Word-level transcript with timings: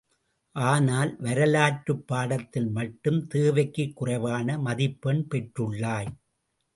ஆனால் 0.55 1.15
வரலாற்றுப் 1.19 2.07
பாடத்தில் 2.07 2.69
மட்டும் 2.69 3.27
தேவைக்குக் 3.27 3.95
குறைவான 3.95 4.57
மதிப்பெண் 4.57 5.27
பெற்றுள்ளாய். 5.31 6.09